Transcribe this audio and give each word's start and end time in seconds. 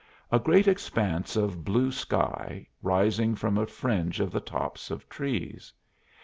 A 0.31 0.39
great 0.39 0.67
expanse 0.67 1.35
of 1.35 1.63
blue 1.63 1.91
sky, 1.91 2.65
rising 2.81 3.35
from 3.35 3.59
a 3.59 3.67
fringe 3.67 4.19
of 4.19 4.31
the 4.31 4.41
tops 4.41 4.89
of 4.89 5.07
trees. 5.09 5.71